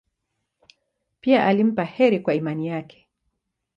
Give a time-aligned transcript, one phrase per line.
[1.21, 3.07] Pia alimpa heri kwa imani yake.